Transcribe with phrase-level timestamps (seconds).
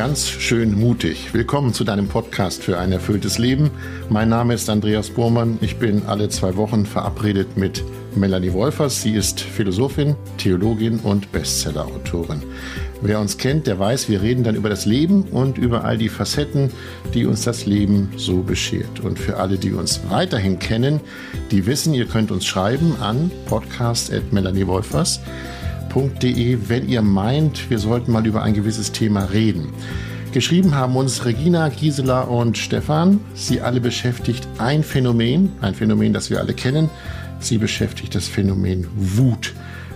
[0.00, 1.34] ganz schön mutig.
[1.34, 3.70] Willkommen zu deinem Podcast für ein erfülltes Leben.
[4.08, 5.58] Mein Name ist Andreas Bormann.
[5.60, 7.84] Ich bin alle zwei Wochen verabredet mit
[8.16, 9.02] Melanie Wolfers.
[9.02, 12.42] Sie ist Philosophin, Theologin und Bestsellerautorin.
[13.02, 16.08] Wer uns kennt, der weiß, wir reden dann über das Leben und über all die
[16.08, 16.70] Facetten,
[17.12, 19.00] die uns das Leben so beschert.
[19.00, 21.00] Und für alle, die uns weiterhin kennen,
[21.50, 25.50] die wissen, ihr könnt uns schreiben an podcast.melaniewolfers.com
[25.90, 29.72] www.ftf.de, wenn ihr meint, wir sollten mal über ein gewisses Thema reden.
[30.32, 33.20] Geschrieben haben uns Regina, Gisela und Stefan.
[33.34, 36.88] Sie alle beschäftigt ein Phänomen, ein Phänomen, das wir alle kennen.
[37.40, 39.54] Sie beschäftigt das Phänomen Wut.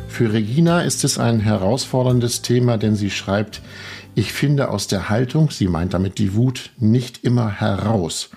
[0.09, 3.63] Für Regina ist es ein herausforderndes Thema, denn sie schreibt,
[4.17, 8.31] ich finde aus der Haltung, sie meint damit die Wut, nicht immer heraus.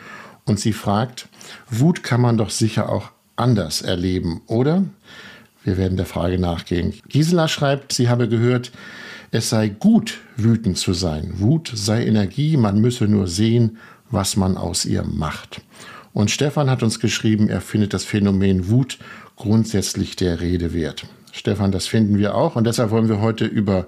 [0.45, 1.27] Und sie fragt,
[1.69, 4.83] Wut kann man doch sicher auch anders erleben, oder?
[5.67, 6.93] Wir werden der Frage nachgehen.
[7.09, 8.71] Gisela schreibt, sie habe gehört,
[9.31, 11.33] es sei gut, wütend zu sein.
[11.39, 13.75] Wut sei Energie, man müsse nur sehen,
[14.09, 15.59] was man aus ihr macht.
[16.13, 18.97] Und Stefan hat uns geschrieben, er findet das Phänomen Wut
[19.35, 21.05] grundsätzlich der Rede wert.
[21.33, 23.87] Stefan, das finden wir auch und deshalb wollen wir heute über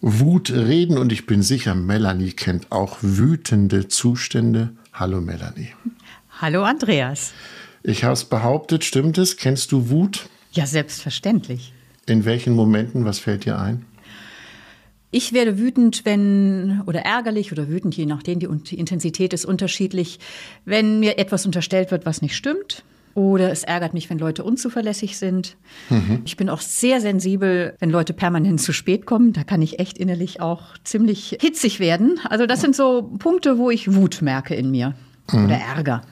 [0.00, 4.70] Wut reden und ich bin sicher, Melanie kennt auch wütende Zustände.
[4.92, 5.68] Hallo Melanie.
[6.40, 7.32] Hallo Andreas.
[7.84, 9.36] Ich habe es behauptet, stimmt es?
[9.36, 10.28] Kennst du Wut?
[10.52, 11.72] Ja, selbstverständlich.
[12.06, 13.84] In welchen Momenten, was fällt dir ein?
[15.10, 20.18] Ich werde wütend, wenn, oder ärgerlich oder wütend, je nachdem, die, die Intensität ist unterschiedlich,
[20.64, 22.82] wenn mir etwas unterstellt wird, was nicht stimmt.
[23.14, 25.56] Oder es ärgert mich, wenn Leute unzuverlässig sind.
[25.90, 26.22] Mhm.
[26.24, 29.34] Ich bin auch sehr sensibel, wenn Leute permanent zu spät kommen.
[29.34, 32.18] Da kann ich echt innerlich auch ziemlich hitzig werden.
[32.30, 34.94] Also das sind so Punkte, wo ich Wut merke in mir.
[35.30, 35.44] Mhm.
[35.44, 36.02] Oder Ärger.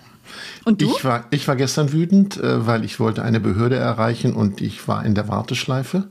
[0.65, 0.95] Und du?
[0.97, 4.87] Ich war, ich war gestern wütend, äh, weil ich wollte eine Behörde erreichen und ich
[4.89, 6.09] war in der Warteschleife.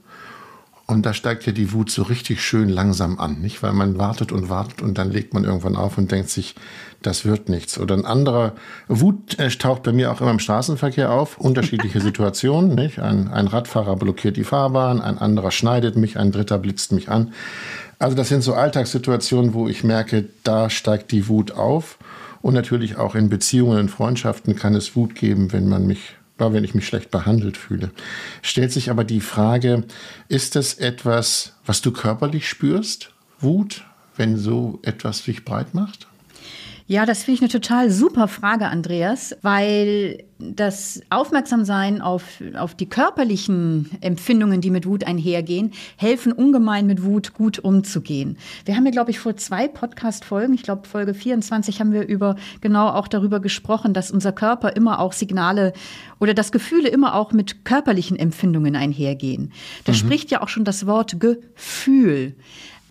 [0.90, 3.62] Und da steigt ja die Wut so richtig schön langsam an, nicht?
[3.62, 6.56] Weil man wartet und wartet und dann legt man irgendwann auf und denkt sich,
[7.04, 7.78] das wird nichts.
[7.78, 8.54] Oder ein anderer
[8.88, 12.98] Wut äh, taucht bei mir auch immer im Straßenverkehr auf, unterschiedliche Situationen, nicht?
[12.98, 17.34] Ein, ein Radfahrer blockiert die Fahrbahn, ein anderer schneidet mich, ein dritter blitzt mich an.
[18.00, 22.00] Also das sind so Alltagssituationen, wo ich merke, da steigt die Wut auf.
[22.42, 26.64] Und natürlich auch in Beziehungen und Freundschaften kann es Wut geben, wenn man mich wenn
[26.64, 27.92] ich mich schlecht behandelt fühle.
[28.42, 29.84] Stellt sich aber die Frage,
[30.30, 33.12] ist das etwas, was du körperlich spürst?
[33.42, 33.84] Wut,
[34.16, 36.09] wenn so etwas sich breit macht?
[36.90, 42.90] Ja, das finde ich eine total super Frage, Andreas, weil das Aufmerksamsein auf, auf die
[42.90, 48.40] körperlichen Empfindungen, die mit Wut einhergehen, helfen ungemein mit Wut gut umzugehen.
[48.66, 52.38] Wir haben ja, glaube ich, vor zwei Podcast-Folgen, ich glaube Folge 24, haben wir über
[52.60, 55.74] genau auch darüber gesprochen, dass unser Körper immer auch Signale
[56.20, 59.52] oder dass Gefühle immer auch mit körperlichen Empfindungen einhergehen.
[59.86, 59.98] Da mhm.
[59.98, 62.34] spricht ja auch schon das Wort Gefühl.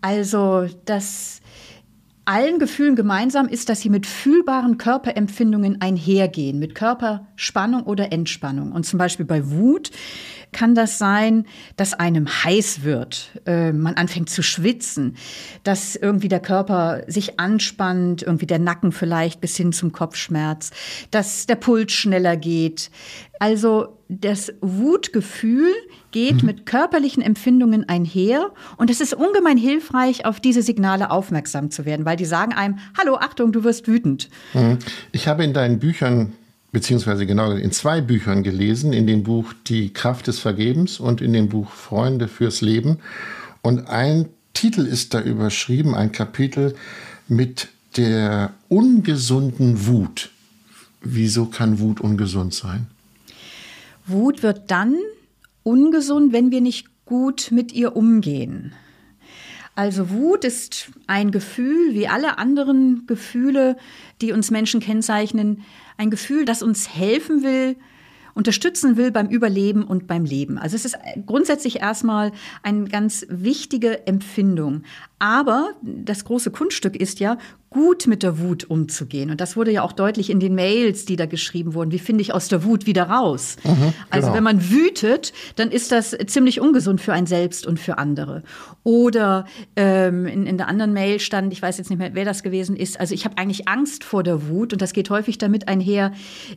[0.02, 1.40] Also, das
[2.28, 8.72] allen Gefühlen gemeinsam ist, dass sie mit fühlbaren Körperempfindungen einhergehen, mit Körperspannung oder Entspannung.
[8.72, 9.90] Und zum Beispiel bei Wut
[10.52, 15.16] kann das sein, dass einem heiß wird, äh, man anfängt zu schwitzen,
[15.64, 20.70] dass irgendwie der Körper sich anspannt, irgendwie der Nacken vielleicht bis hin zum Kopfschmerz,
[21.10, 22.90] dass der Puls schneller geht.
[23.38, 25.70] Also das Wutgefühl
[26.10, 26.46] geht mhm.
[26.46, 32.06] mit körperlichen Empfindungen einher und es ist ungemein hilfreich, auf diese Signale aufmerksam zu werden,
[32.06, 34.30] weil die sagen einem, hallo, Achtung, du wirst wütend.
[34.54, 34.78] Mhm.
[35.12, 36.32] Ich habe in deinen Büchern
[36.72, 41.32] beziehungsweise genau in zwei Büchern gelesen, in dem Buch Die Kraft des Vergebens und in
[41.32, 42.98] dem Buch Freunde fürs Leben.
[43.62, 46.74] Und ein Titel ist da überschrieben, ein Kapitel
[47.26, 50.30] mit der ungesunden Wut.
[51.00, 52.86] Wieso kann Wut ungesund sein?
[54.06, 54.96] Wut wird dann
[55.62, 58.72] ungesund, wenn wir nicht gut mit ihr umgehen.
[59.78, 63.76] Also Wut ist ein Gefühl, wie alle anderen Gefühle,
[64.20, 65.62] die uns Menschen kennzeichnen,
[65.96, 67.76] ein Gefühl, das uns helfen will,
[68.34, 70.58] unterstützen will beim Überleben und beim Leben.
[70.58, 72.32] Also es ist grundsätzlich erstmal
[72.64, 74.82] eine ganz wichtige Empfindung.
[75.20, 77.38] Aber das große Kunststück ist ja,
[77.70, 79.30] gut mit der Wut umzugehen.
[79.30, 81.92] Und das wurde ja auch deutlich in den Mails, die da geschrieben wurden.
[81.92, 83.56] Wie finde ich aus der Wut wieder raus?
[83.62, 83.94] Mhm, also genau.
[84.10, 88.42] Also wenn man wütet, dann ist das ziemlich ungesund für ein selbst und für andere.
[88.84, 89.44] Oder
[89.76, 92.74] ähm, in, in der anderen Mail stand, ich weiß jetzt nicht mehr, wer das gewesen
[92.74, 96.12] ist, also ich habe eigentlich Angst vor der Wut und das geht häufig damit einher,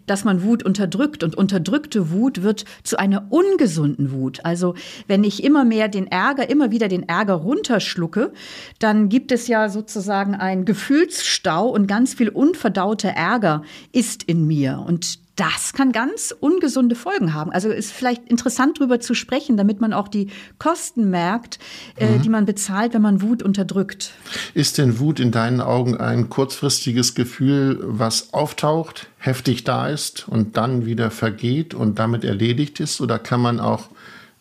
[0.06, 1.24] dass man Wut unterdrückt.
[1.24, 4.40] Und unterdrückte Wut wird zu einer ungesunden Wut.
[4.46, 4.76] Also
[5.08, 8.32] wenn ich immer mehr den Ärger, immer wieder den Ärger runterschlucke,
[8.80, 14.46] dann gibt es ja sozusagen ein Gefühl, Gefühlsstau und ganz viel unverdauter Ärger ist in
[14.46, 14.84] mir.
[14.86, 17.52] Und das kann ganz ungesunde Folgen haben.
[17.52, 20.28] Also ist vielleicht interessant darüber zu sprechen, damit man auch die
[20.60, 21.58] Kosten merkt,
[21.96, 22.22] äh, mhm.
[22.22, 24.12] die man bezahlt, wenn man Wut unterdrückt.
[24.54, 30.58] Ist denn Wut in deinen Augen ein kurzfristiges Gefühl, was auftaucht, heftig da ist und
[30.58, 33.02] dann wieder vergeht und damit erledigt ist?
[33.02, 33.90] Oder kann man auch,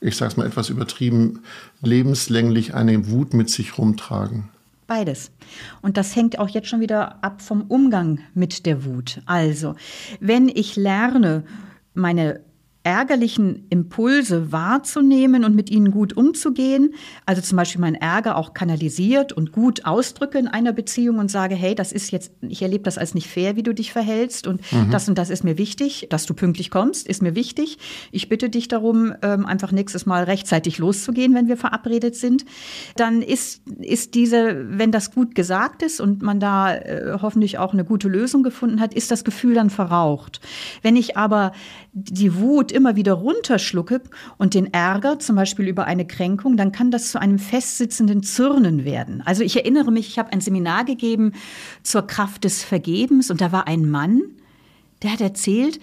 [0.01, 1.41] ich sage es mal etwas übertrieben,
[1.81, 4.50] lebenslänglich eine Wut mit sich rumtragen?
[4.91, 5.31] Beides.
[5.83, 9.23] Und das hängt auch jetzt schon wieder ab vom Umgang mit der Wut.
[9.25, 9.77] Also,
[10.19, 11.45] wenn ich lerne,
[11.95, 12.41] meine
[12.83, 16.95] ärgerlichen Impulse wahrzunehmen und mit ihnen gut umzugehen.
[17.27, 21.55] Also zum Beispiel meinen Ärger auch kanalisiert und gut ausdrücke in einer Beziehung und sage,
[21.55, 24.61] hey, das ist jetzt, ich erlebe das als nicht fair, wie du dich verhältst und
[24.73, 24.91] mhm.
[24.91, 27.77] das und das ist mir wichtig, dass du pünktlich kommst, ist mir wichtig.
[28.13, 32.47] Ich bitte dich darum, ähm, einfach nächstes Mal rechtzeitig loszugehen, wenn wir verabredet sind.
[32.97, 37.75] Dann ist, ist diese, wenn das gut gesagt ist und man da äh, hoffentlich auch
[37.75, 40.41] eine gute Lösung gefunden hat, ist das Gefühl dann verraucht.
[40.81, 41.53] Wenn ich aber
[41.93, 44.03] die Wut immer wieder runterschlucke
[44.39, 48.85] und den Ärger, zum Beispiel über eine Kränkung, dann kann das zu einem festsitzenden Zürnen
[48.85, 49.23] werden.
[49.25, 51.33] Also ich erinnere mich, ich habe ein Seminar gegeben
[51.83, 54.23] zur Kraft des Vergebens und da war ein Mann,
[55.03, 55.81] der hat erzählt,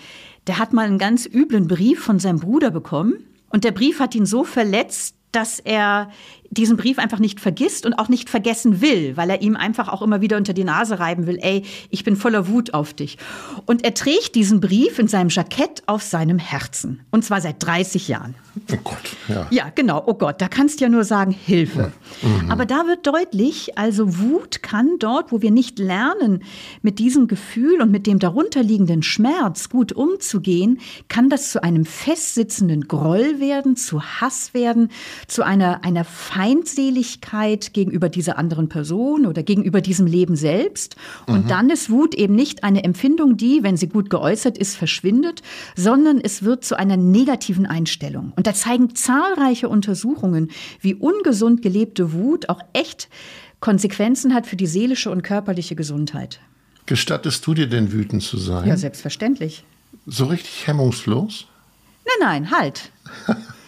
[0.48, 3.16] der hat mal einen ganz üblen Brief von seinem Bruder bekommen
[3.50, 6.10] und der Brief hat ihn so verletzt, dass er
[6.50, 10.02] diesen Brief einfach nicht vergisst und auch nicht vergessen will, weil er ihm einfach auch
[10.02, 13.20] immer wieder unter die Nase reiben will, ey, ich bin voller Wut auf dich.
[13.68, 17.02] Und er trägt diesen Brief in seinem Jackett auf seinem Herzen.
[17.12, 18.34] Und zwar seit 30 Jahren.
[18.72, 19.48] Oh Gott, ja.
[19.50, 20.04] Ja, genau.
[20.06, 21.92] Oh Gott, da kannst du ja nur sagen, Hilfe.
[22.22, 22.52] Mhm.
[22.52, 26.44] Aber da wird deutlich, also Wut kann dort, wo wir nicht lernen,
[26.82, 32.88] mit diesem Gefühl und mit dem darunterliegenden Schmerz gut umzugehen, kann das zu einem festsitzenden
[32.88, 34.90] Groll werden, zu Hass werden,
[35.28, 40.96] zu einer, einer Feindseligkeit gegenüber dieser anderen Person oder gegenüber diesem Leben selbst.
[41.28, 41.50] Und mhm.
[41.50, 45.42] dann ist Wut eben nicht eine Empfindung, die, wenn sie gut geäußert ist, verschwindet,
[45.76, 48.34] sondern es wird zu einer negativen Einstellung.
[48.36, 53.10] Und da zeigen zahlreiche Untersuchungen, wie ungesund gelebte Wut auch echt
[53.60, 56.40] Konsequenzen hat für die seelische und körperliche Gesundheit.
[56.86, 58.66] Gestattest du dir denn wütend zu sein?
[58.66, 59.66] Ja, selbstverständlich.
[60.06, 61.48] So richtig hemmungslos?
[62.06, 62.92] Nein, nein, halt.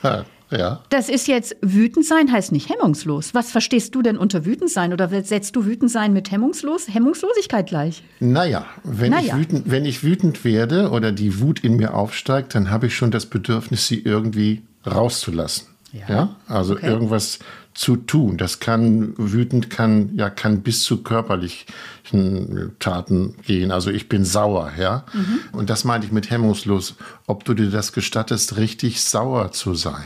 [0.51, 0.83] Ja.
[0.89, 3.35] Das ist jetzt wütend sein heißt nicht hemmungslos.
[3.35, 7.67] Was verstehst du denn unter wütend sein oder setzt du wütend sein mit hemmungslos, Hemmungslosigkeit
[7.67, 8.01] gleich?
[8.19, 9.35] Naja, wenn, naja.
[9.35, 12.95] Ich wütend, wenn ich wütend werde oder die Wut in mir aufsteigt, dann habe ich
[12.95, 15.67] schon das Bedürfnis, sie irgendwie rauszulassen.
[15.91, 16.09] Ja.
[16.09, 16.35] ja?
[16.47, 16.87] Also okay.
[16.87, 17.39] irgendwas
[17.73, 18.37] zu tun.
[18.37, 23.71] Das kann wütend, kann ja kann bis zu körperlichen Taten gehen.
[23.71, 25.05] Also ich bin sauer, ja.
[25.13, 25.39] Mhm.
[25.53, 26.95] Und das meinte ich mit hemmungslos.
[27.25, 30.05] Ob du dir das gestattest, richtig sauer zu sein.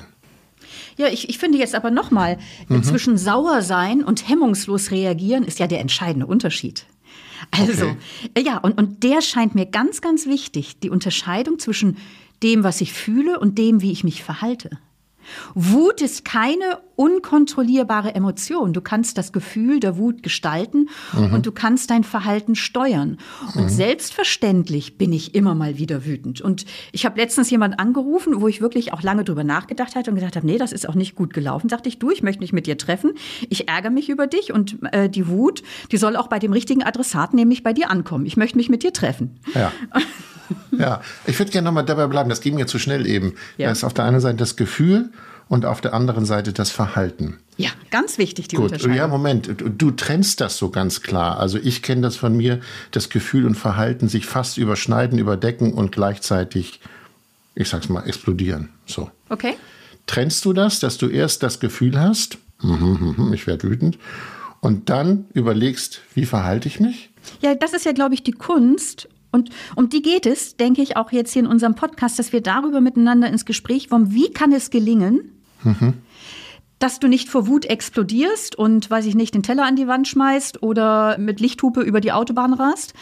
[0.98, 2.38] Ja, ich, ich finde jetzt aber nochmal,
[2.68, 2.84] mhm.
[2.84, 6.86] zwischen sauer sein und hemmungslos reagieren ist ja der entscheidende Unterschied.
[7.52, 7.98] Also, okay.
[8.36, 11.98] Äh, ja, und, und der scheint mir ganz, ganz wichtig, die Unterscheidung zwischen
[12.44, 14.72] dem, was ich fühle und dem, wie ich mich verhalte.
[15.54, 18.74] Wut ist keine unkontrollierbare Emotion.
[18.74, 21.34] Du kannst das Gefühl der Wut gestalten mhm.
[21.34, 23.18] und du kannst dein Verhalten steuern.
[23.56, 23.70] Und mhm.
[23.70, 26.42] selbstverständlich bin ich immer mal wieder wütend.
[26.42, 30.16] Und ich habe letztens jemand angerufen, wo ich wirklich auch lange drüber nachgedacht hatte und
[30.16, 31.70] gesagt habe, nee, das ist auch nicht gut gelaufen.
[31.70, 33.14] Sagte ich, du, ich möchte mich mit dir treffen.
[33.50, 36.84] Ich ärgere mich über dich und äh, die Wut, die soll auch bei dem richtigen
[36.84, 38.26] Adressaten, nämlich bei dir ankommen.
[38.26, 39.40] Ich möchte mich mit dir treffen.
[39.56, 39.72] Ja.
[40.78, 42.30] ja, ich würde gerne nochmal dabei bleiben.
[42.30, 43.34] Das ging mir zu schnell eben.
[43.58, 43.68] Ja.
[43.68, 45.10] Da ist auf der einen Seite das Gefühl
[45.50, 47.38] und auf der anderen Seite das Verhalten.
[47.58, 48.66] Ja, ganz wichtig, die Gut.
[48.66, 48.98] Unterscheidung.
[48.98, 51.40] Ja, Moment, du trennst das so ganz klar.
[51.40, 52.60] Also ich kenne das von mir,
[52.92, 56.80] das Gefühl und Verhalten sich fast überschneiden, überdecken und gleichzeitig,
[57.56, 58.70] ich sag's mal, explodieren.
[58.86, 59.12] So.
[59.30, 59.56] Okay.
[60.08, 62.38] Trennst du das, dass du erst das Gefühl hast,
[63.34, 64.00] ich werde wütend,
[64.62, 67.10] und dann überlegst, wie verhalte ich mich?
[67.42, 69.10] Ja, das ist ja, glaube ich, die Kunst.
[69.34, 72.42] Und um die geht es, denke ich, auch jetzt hier in unserem Podcast, dass wir
[72.42, 75.96] darüber miteinander ins Gespräch kommen, wie kann es gelingen, mhm.
[76.78, 80.08] dass du nicht vor Wut explodierst und, weiß ich nicht, den Teller an die Wand
[80.08, 82.94] schmeißt oder mit Lichthupe über die Autobahn rast,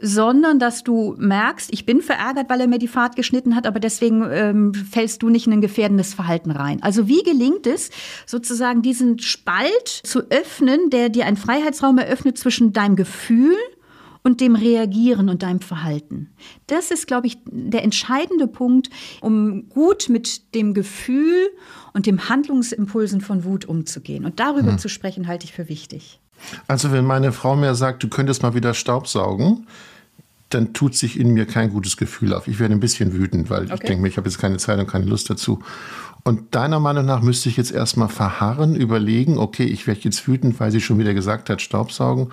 [0.00, 3.78] sondern dass du merkst, ich bin verärgert, weil er mir die Fahrt geschnitten hat, aber
[3.78, 6.82] deswegen ähm, fällst du nicht in ein gefährdendes Verhalten rein.
[6.82, 7.90] Also wie gelingt es,
[8.24, 13.54] sozusagen diesen Spalt zu öffnen, der dir einen Freiheitsraum eröffnet zwischen deinem Gefühl
[14.24, 16.30] und dem Reagieren und deinem Verhalten.
[16.66, 18.88] Das ist, glaube ich, der entscheidende Punkt,
[19.20, 21.50] um gut mit dem Gefühl
[21.92, 24.24] und dem Handlungsimpulsen von Wut umzugehen.
[24.24, 24.78] Und darüber hm.
[24.78, 26.20] zu sprechen, halte ich für wichtig.
[26.66, 29.66] Also wenn meine Frau mir sagt, du könntest mal wieder Staubsaugen,
[30.48, 32.48] dann tut sich in mir kein gutes Gefühl auf.
[32.48, 33.74] Ich werde ein bisschen wütend, weil okay.
[33.74, 35.60] ich denke mir, ich habe jetzt keine Zeit und keine Lust dazu.
[36.22, 40.58] Und deiner Meinung nach müsste ich jetzt erstmal verharren, überlegen, okay, ich werde jetzt wütend,
[40.60, 42.32] weil sie schon wieder gesagt hat, Staubsaugen.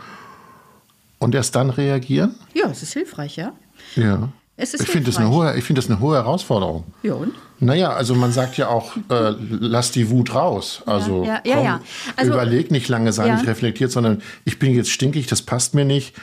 [1.22, 2.36] Und erst dann reagieren?
[2.54, 3.54] Ja, es ist hilfreich, ja.
[3.96, 4.30] Ja.
[4.58, 6.84] Es ist ich finde das, eine hohe- ich find das eine hohe Herausforderung.
[7.04, 7.32] Ja, und?
[7.60, 10.84] Naja, also man sagt ja auch, äh, lass die Wut raus.
[10.86, 11.82] Also, ja, ja, komm, ja.
[12.16, 15.86] Also- überleg nicht lange, sei nicht reflektiert, sondern ich bin jetzt stinkig, das passt mir
[15.86, 16.16] nicht.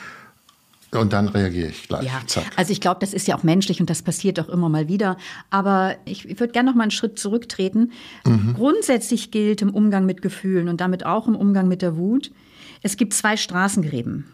[0.90, 2.04] Und dann reagiere ich gleich.
[2.06, 2.44] Ja, Zack.
[2.56, 5.16] also ich glaube, das ist ja auch menschlich und das passiert auch immer mal wieder.
[5.50, 7.92] Aber ich, ich würde gerne noch mal einen Schritt zurücktreten.
[8.54, 12.30] Grundsätzlich gilt im Umgang mit Gefühlen und damit auch im Umgang mit der Wut,
[12.82, 14.24] es gibt zwei Straßengräben.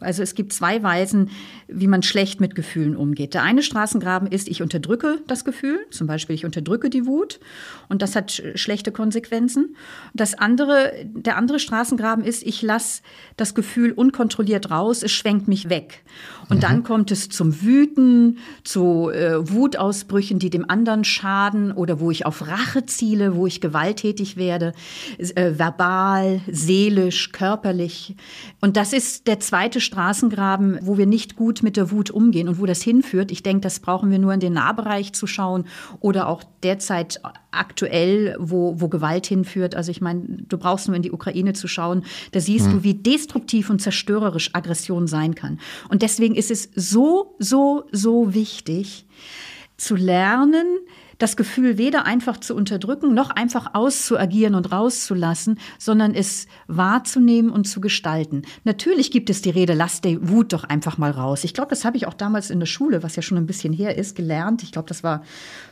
[0.00, 1.30] Also es gibt zwei Weisen,
[1.68, 3.34] wie man schlecht mit Gefühlen umgeht.
[3.34, 7.40] Der eine Straßengraben ist, ich unterdrücke das Gefühl, zum Beispiel ich unterdrücke die Wut
[7.88, 9.76] und das hat sch schlechte Konsequenzen.
[10.14, 13.02] Das andere, der andere Straßengraben ist, ich lasse
[13.36, 16.02] das Gefühl unkontrolliert raus, es schwenkt mich weg.
[16.48, 22.10] Und dann kommt es zum Wüten, zu äh, Wutausbrüchen, die dem anderen schaden oder wo
[22.10, 24.72] ich auf Rache ziele, wo ich gewalttätig werde,
[25.18, 28.16] äh, verbal, seelisch, körperlich.
[28.60, 29.89] Und das ist der zweite Straßengraben,
[30.82, 33.30] wo wir nicht gut mit der Wut umgehen und wo das hinführt.
[33.30, 35.64] Ich denke, das brauchen wir nur in den Nahbereich zu schauen
[36.00, 37.20] oder auch derzeit
[37.50, 39.74] aktuell, wo, wo Gewalt hinführt.
[39.74, 42.04] Also ich meine, du brauchst nur in die Ukraine zu schauen.
[42.32, 45.58] Da siehst du, wie destruktiv und zerstörerisch Aggression sein kann.
[45.88, 49.06] Und deswegen ist es so, so, so wichtig
[49.76, 50.66] zu lernen,
[51.20, 57.64] das Gefühl weder einfach zu unterdrücken, noch einfach auszuagieren und rauszulassen, sondern es wahrzunehmen und
[57.68, 58.42] zu gestalten.
[58.64, 61.44] Natürlich gibt es die Rede, lass die Wut doch einfach mal raus.
[61.44, 63.74] Ich glaube, das habe ich auch damals in der Schule, was ja schon ein bisschen
[63.74, 64.62] her ist, gelernt.
[64.62, 65.22] Ich glaube, das war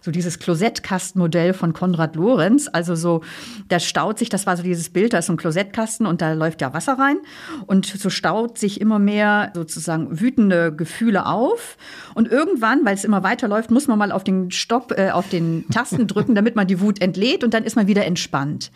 [0.02, 2.68] so dieses Klosettkastenmodell von Konrad Lorenz.
[2.70, 3.22] Also so,
[3.68, 6.34] da staut sich, das war so dieses Bild, da ist so ein Klosettkasten und da
[6.34, 7.16] läuft ja Wasser rein.
[7.66, 11.78] Und so staut sich immer mehr sozusagen wütende Gefühle auf.
[12.14, 15.37] Und irgendwann, weil es immer weiterläuft, muss man mal auf den Stopp, äh, auf den
[15.70, 18.70] Tasten drücken, damit man die Wut entlädt und dann ist man wieder entspannt.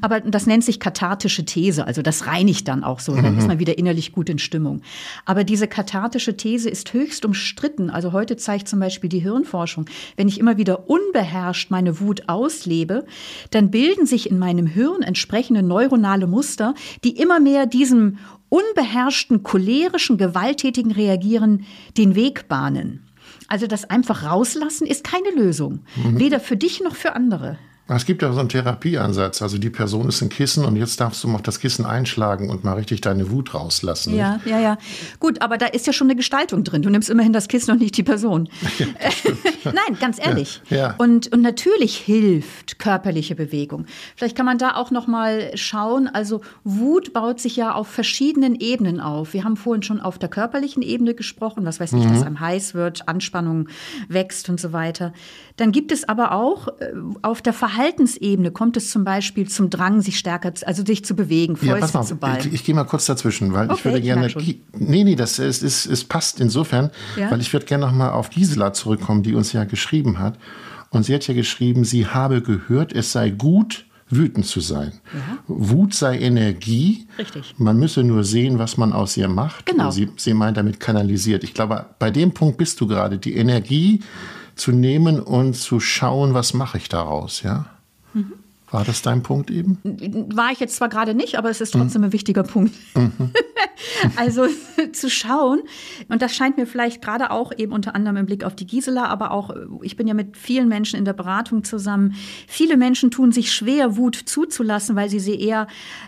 [0.00, 3.58] Aber das nennt sich kathartische These, also das reinigt dann auch so, dann ist man
[3.58, 4.82] wieder innerlich gut in Stimmung.
[5.24, 7.90] Aber diese kathartische These ist höchst umstritten.
[7.90, 13.04] Also heute zeigt zum Beispiel die Hirnforschung, wenn ich immer wieder unbeherrscht meine Wut auslebe,
[13.50, 18.18] dann bilden sich in meinem Hirn entsprechende neuronale Muster, die immer mehr diesem
[18.48, 21.64] unbeherrschten, cholerischen, gewalttätigen Reagieren
[21.96, 23.05] den Weg bahnen.
[23.48, 25.80] Also das einfach rauslassen ist keine Lösung.
[26.18, 27.58] Weder für dich noch für andere.
[27.88, 29.42] Es gibt ja so einen Therapieansatz.
[29.42, 32.50] Also die Person ist ein Kissen und jetzt darfst du mal auf das Kissen einschlagen
[32.50, 34.10] und mal richtig deine Wut rauslassen.
[34.10, 34.18] nicht?
[34.18, 34.78] Ja, ja, ja.
[35.20, 36.82] Gut, aber da ist ja schon eine Gestaltung drin.
[36.82, 38.48] Du nimmst immerhin das Kissen und nicht die Person.
[39.64, 40.60] Nein, ganz ehrlich.
[40.68, 40.94] Ja, ja.
[40.98, 43.86] Und, und natürlich hilft körperliche Bewegung.
[44.16, 46.08] Vielleicht kann man da auch noch mal schauen.
[46.08, 49.32] Also Wut baut sich ja auf verschiedenen Ebenen auf.
[49.32, 51.64] Wir haben vorhin schon auf der körperlichen Ebene gesprochen.
[51.64, 53.68] Was weiß ich, dass einem heiß wird, Anspannung
[54.08, 55.12] wächst und so weiter.
[55.56, 57.75] Dann gibt es aber auch äh, auf der Verhaltensebene
[58.52, 61.94] kommt es zum Beispiel zum Drang, sich stärker, also sich zu bewegen, Ja, Fäuste pass
[61.94, 62.38] mal, zu ballen.
[62.40, 64.28] ich, ich gehe mal kurz dazwischen, weil Okay, ich würde ich gerne.
[64.28, 67.30] Gi- Nee, nee, das ist, ist, es passt insofern, Ja?
[67.30, 70.38] weil ich würde gerne noch mal auf Gisela zurückkommen, die uns ja geschrieben hat.
[70.90, 74.92] Und sie hat ja geschrieben, sie habe gehört, es sei gut, wütend zu sein.
[75.48, 77.08] Wut sei Energie.
[77.18, 77.54] Richtig.
[77.58, 79.66] Man müsse nur sehen, was man aus ihr macht.
[79.66, 79.90] Genau.
[79.90, 81.42] Sie, sie meint damit kanalisiert.
[81.42, 84.00] Ich glaube, bei dem Punkt bist du gerade, die Energie
[84.56, 87.66] zu nehmen und zu schauen, was mache ich daraus, ja?
[88.76, 88.80] Mhm.
[88.80, 89.78] War das dein Punkt eben?
[90.34, 92.74] War ich jetzt zwar gerade nicht, aber es ist trotzdem ein wichtiger Punkt.
[94.16, 94.46] also
[94.92, 95.60] zu schauen,
[96.08, 99.06] und das scheint mir vielleicht gerade auch eben unter anderem im Blick auf die Gisela,
[99.06, 102.14] aber auch, äh, ich bin ja mit vielen Menschen in der Beratung zusammen.
[102.46, 105.66] Viele Menschen tun sich schwer, Wut zuzulassen, weil sie sie eher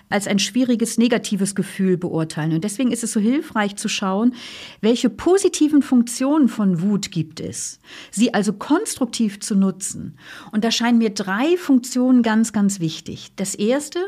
[0.08, 2.52] als ein schwieriges, negatives Gefühl beurteilen.
[2.52, 4.34] Und deswegen ist es so hilfreich zu schauen,
[4.80, 7.80] welche positiven Funktionen von Wut gibt es.
[8.10, 10.18] Sie also konstruktiv zu nutzen.
[10.52, 13.32] Und da scheinen mir drei Funktionen ganz, ganz wichtig.
[13.36, 14.00] Das erste,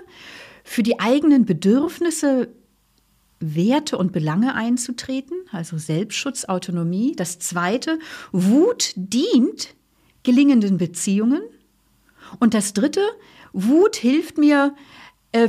[0.65, 2.49] für die eigenen Bedürfnisse
[3.41, 7.15] Werte und Belange einzutreten, also Selbstschutz, Autonomie.
[7.17, 7.99] Das zweite,
[8.33, 9.75] Wut dient
[10.23, 11.43] gelingenden Beziehungen.
[12.39, 13.01] Und das dritte,
[13.53, 14.75] Wut hilft mir,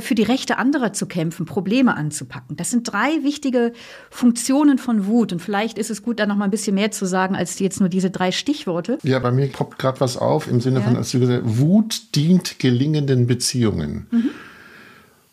[0.00, 2.56] für die Rechte anderer zu kämpfen, Probleme anzupacken.
[2.56, 3.72] Das sind drei wichtige
[4.10, 5.32] Funktionen von Wut.
[5.32, 7.80] Und vielleicht ist es gut, da noch mal ein bisschen mehr zu sagen, als jetzt
[7.80, 8.98] nur diese drei Stichworte.
[9.02, 10.84] Ja, bei mir poppt gerade was auf im Sinne Ja.
[10.84, 14.06] von, als du gesagt hast, Wut dient gelingenden Beziehungen.
[14.12, 14.30] Mhm.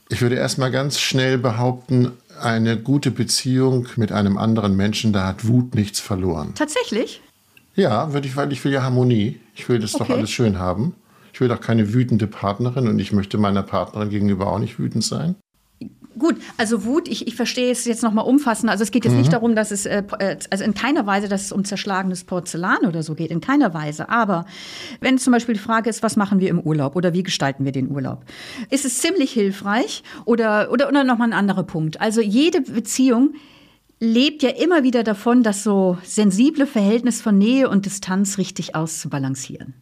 [0.10, 5.48] Ich würde erstmal ganz schnell behaupten, eine gute Beziehung mit einem anderen Menschen, da hat
[5.48, 6.54] Wut nichts verloren.
[6.56, 7.22] Tatsächlich?
[7.76, 9.40] Ja, würde ich, weil ich will ja Harmonie.
[9.54, 10.14] Ich will das doch Okay.
[10.14, 10.96] alles schön haben.
[11.40, 15.06] Ich will doch keine wütende Partnerin und ich möchte meiner Partnerin gegenüber auch nicht wütend
[15.06, 15.36] sein.
[16.18, 18.74] Gut, also Wut, ich, ich verstehe es jetzt noch mal umfassender.
[18.74, 21.44] Also es geht jetzt nicht darum, dass es, äh, äh, also in keiner Weise, dass
[21.44, 24.10] es um zerschlagenes Porzellan oder so geht, in keiner Weise.
[24.10, 24.46] Aber
[25.00, 27.72] wenn zum Beispiel die Frage ist, was machen wir im Urlaub oder wie gestalten wir
[27.72, 28.26] den Urlaub,
[28.70, 32.02] ist es ziemlich hilfreich oder, oder, oder noch mal ein anderer Punkt.
[32.02, 33.34] Also jede Beziehung
[34.00, 39.74] lebt ja immer wieder davon, das so sensible Verhältnis von Nähe und Distanz richtig auszubalancieren.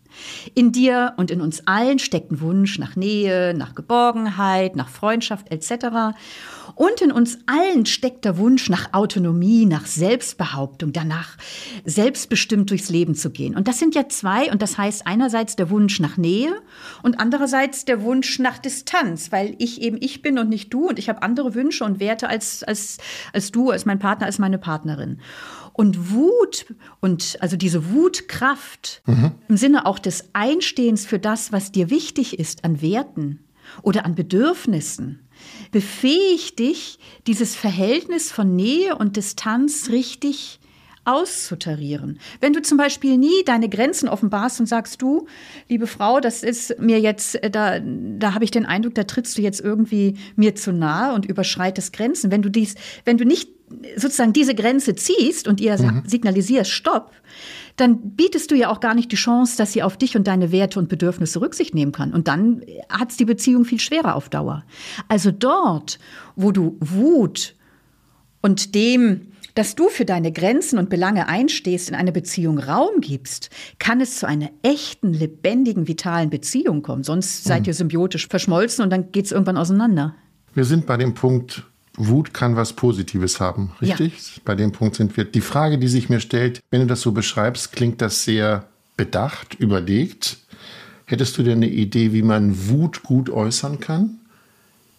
[0.55, 5.51] In dir und in uns allen steckt ein Wunsch nach Nähe, nach Geborgenheit, nach Freundschaft
[5.51, 6.17] etc.
[6.77, 11.35] Und in uns allen steckt der Wunsch nach Autonomie, nach Selbstbehauptung, danach
[11.85, 13.55] selbstbestimmt durchs Leben zu gehen.
[13.55, 16.53] Und das sind ja zwei, und das heißt einerseits der Wunsch nach Nähe
[17.01, 20.99] und andererseits der Wunsch nach Distanz, weil ich eben ich bin und nicht du und
[20.99, 22.99] ich habe andere Wünsche und Werte als, als,
[23.33, 25.19] als du, als mein Partner, als meine Partnerin.
[25.73, 26.67] Und Wut
[26.99, 29.31] und also diese Wutkraft mhm.
[29.47, 33.46] im Sinne auch des Einstehens für das, was dir wichtig ist an Werten
[33.81, 35.27] oder an Bedürfnissen,
[35.71, 40.59] befähigt dich, dieses Verhältnis von Nähe und Distanz richtig
[41.07, 42.19] auszutarieren.
[42.41, 45.27] Wenn du zum Beispiel nie deine Grenzen offenbarst und sagst, du,
[45.69, 49.37] liebe Frau, das ist mir jetzt, äh, da, da habe ich den Eindruck, da trittst
[49.37, 52.29] du jetzt irgendwie mir zu nahe und überschreitest Grenzen.
[52.29, 53.49] Wenn du dies, wenn du nicht
[53.95, 56.03] sozusagen diese Grenze ziehst und ihr mhm.
[56.05, 57.11] signalisierst, stopp,
[57.77, 60.51] dann bietest du ja auch gar nicht die Chance, dass sie auf dich und deine
[60.51, 62.11] Werte und Bedürfnisse Rücksicht nehmen kann.
[62.11, 64.63] Und dann hat es die Beziehung viel schwerer auf Dauer.
[65.07, 65.99] Also dort,
[66.35, 67.55] wo du Wut
[68.41, 73.51] und dem, dass du für deine Grenzen und Belange einstehst, in eine Beziehung Raum gibst,
[73.77, 77.03] kann es zu einer echten, lebendigen, vitalen Beziehung kommen.
[77.03, 77.67] Sonst seid mhm.
[77.67, 80.15] ihr symbiotisch verschmolzen und dann geht es irgendwann auseinander.
[80.55, 81.63] Wir sind bei dem Punkt,
[81.97, 84.37] Wut kann was Positives haben, richtig?
[84.37, 84.41] Ja.
[84.45, 85.25] Bei dem Punkt sind wir.
[85.25, 89.55] Die Frage, die sich mir stellt, wenn du das so beschreibst, klingt das sehr bedacht,
[89.55, 90.37] überlegt.
[91.05, 94.19] Hättest du denn eine Idee, wie man Wut gut äußern kann?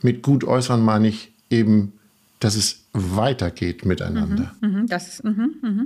[0.03, 1.93] Mit gut äußern meine ich eben,
[2.41, 4.55] dass es weitergeht miteinander.
[4.61, 5.85] Mhm, mhm das, mh, mh.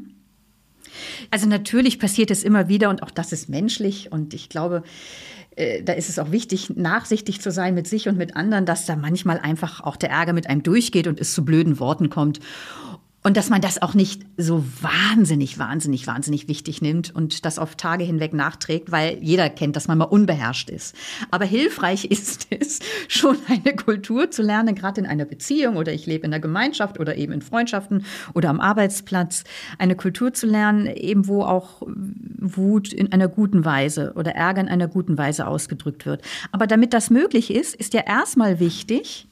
[1.31, 4.83] Also natürlich passiert es immer wieder und auch das ist menschlich und ich glaube,
[5.57, 8.87] äh, da ist es auch wichtig, nachsichtig zu sein mit sich und mit anderen, dass
[8.87, 12.41] da manchmal einfach auch der Ärger mit einem durchgeht und es zu blöden Worten kommt.
[13.25, 17.77] Und dass man das auch nicht so wahnsinnig, wahnsinnig, wahnsinnig wichtig nimmt und das auf
[17.77, 20.97] Tage hinweg nachträgt, weil jeder kennt, dass man mal unbeherrscht ist.
[21.31, 26.07] Aber hilfreich ist es, schon eine Kultur zu lernen, gerade in einer Beziehung oder ich
[26.07, 28.05] lebe in einer Gemeinschaft oder eben in Freundschaften
[28.35, 29.45] oder am Arbeitsplatz,
[29.79, 34.69] eine Kultur zu lernen, eben wo auch Wut in einer guten Weise oder Ärger in
[34.69, 36.23] einer guten Weise ausgedrückt wird.
[36.51, 39.29] Aber damit das möglich ist, ist ja erstmal wichtig,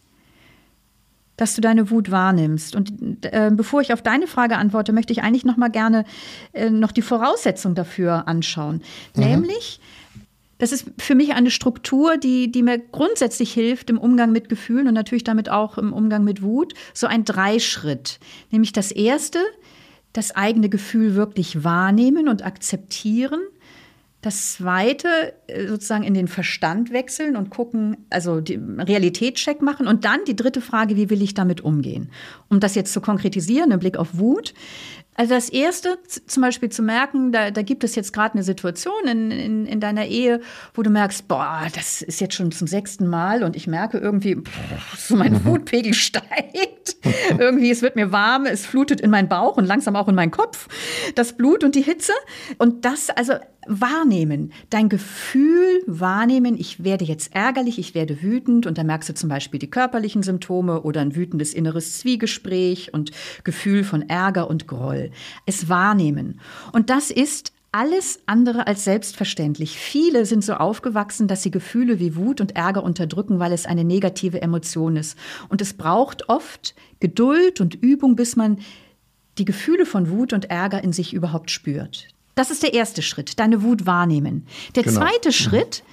[1.41, 2.77] dass du deine Wut wahrnimmst.
[2.77, 6.05] Und äh, bevor ich auf deine Frage antworte, möchte ich eigentlich noch mal gerne
[6.53, 8.83] äh, noch die Voraussetzung dafür anschauen.
[9.17, 9.25] Mhm.
[9.25, 9.81] Nämlich,
[10.59, 14.87] das ist für mich eine Struktur, die, die mir grundsätzlich hilft im Umgang mit Gefühlen
[14.87, 16.75] und natürlich damit auch im Umgang mit Wut.
[16.93, 18.21] So ein Dreischritt.
[18.51, 19.39] Nämlich das erste,
[20.13, 23.41] das eigene Gefühl wirklich wahrnehmen und akzeptieren.
[24.23, 29.87] Das zweite, äh, sozusagen in den Verstand wechseln und gucken, also die Realitätscheck machen.
[29.87, 32.11] Und dann die dritte Frage, wie will ich damit umgehen?
[32.49, 34.55] Um das jetzt zu konkretisieren, im Blick auf Wut.
[35.21, 39.07] Also das Erste, zum Beispiel zu merken, da, da gibt es jetzt gerade eine Situation
[39.07, 40.41] in, in, in, deiner Ehe,
[40.73, 44.37] wo du merkst, boah, das ist jetzt schon zum sechsten Mal und ich merke irgendwie,
[44.37, 45.45] pff, so mein mhm.
[45.45, 46.97] Wutpegel steigt.
[47.39, 50.31] irgendwie, es wird mir warm, es flutet in meinen Bauch und langsam auch in meinen
[50.31, 50.69] Kopf.
[51.17, 52.15] Das Blut und die Hitze.
[52.57, 53.35] Und das, also
[53.67, 59.15] wahrnehmen, dein Gefühl wahrnehmen, ich werde jetzt ärgerlich, ich werde wütend und da merkst du
[59.15, 63.11] zum Beispiel die körperlichen Symptome oder ein wütendes inneres Zwiegespräch und
[63.45, 65.10] Gefühl von Ärger und Groll.
[65.47, 66.41] Es wahrnehmen.
[66.73, 69.79] Und das ist alles andere als selbstverständlich.
[69.79, 73.85] Viele sind so aufgewachsen, dass sie Gefühle wie Wut und Ärger unterdrücken, weil es eine
[73.85, 75.17] negative Emotion ist.
[75.49, 78.59] Und es braucht oft Geduld und Übung, bis man
[79.39, 82.09] die Gefühle von Wut und Ärger in sich überhaupt spürt.
[82.35, 84.47] Das ist der erste Schritt, deine Wut wahrnehmen.
[84.75, 85.01] Der genau.
[85.01, 85.33] zweite.
[85.33, 85.85] Schritt,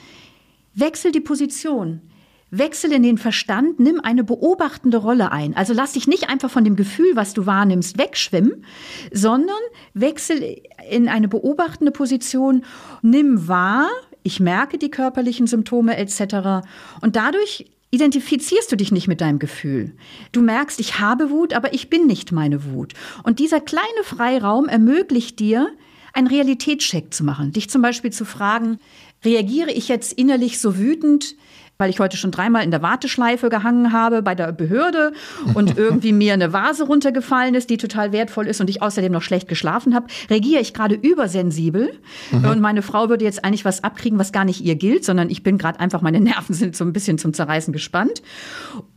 [0.73, 2.01] wechsel die Position.
[2.49, 5.55] Wechsel in den Verstand, nimm eine beobachtende Rolle ein.
[5.55, 8.65] Also lass dich nicht einfach von dem Gefühl, was du wahrnimmst, wegschwimmen,
[9.11, 9.57] sondern
[9.93, 12.63] wechsel in eine beobachtende Position,
[13.01, 13.89] nimm wahr,
[14.23, 16.67] ich merke die körperlichen Symptome etc.
[17.01, 19.95] Und dadurch identifizierst du dich nicht mit deinem Gefühl.
[20.31, 22.93] Du merkst, ich habe Wut, aber ich bin nicht meine Wut.
[23.23, 25.69] Und dieser kleine Freiraum ermöglicht dir,
[26.13, 27.51] einen Realitätscheck zu machen.
[27.51, 28.79] Dich zum Beispiel zu fragen,
[29.23, 31.35] reagiere ich jetzt innerlich so wütend,
[31.77, 35.13] weil ich heute schon dreimal in der Warteschleife gehangen habe bei der Behörde
[35.53, 39.21] und irgendwie mir eine Vase runtergefallen ist, die total wertvoll ist und ich außerdem noch
[39.21, 41.91] schlecht geschlafen habe, reagiere ich gerade übersensibel
[42.31, 42.45] mhm.
[42.45, 45.43] und meine Frau würde jetzt eigentlich was abkriegen, was gar nicht ihr gilt, sondern ich
[45.43, 48.21] bin gerade einfach, meine Nerven sind so ein bisschen zum Zerreißen gespannt.